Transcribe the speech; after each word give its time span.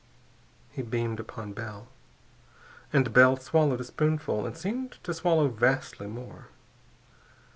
_"He 0.75 0.81
beamed 0.81 1.19
upon 1.19 1.53
Bell, 1.53 1.87
and 2.91 3.13
Bell 3.13 3.37
swallowed 3.37 3.81
a 3.81 3.83
spoonful 3.83 4.47
and 4.47 4.57
seemed 4.57 4.93
to 5.03 5.13
swallow 5.13 5.47
vastly 5.47 6.07
more. 6.07 6.47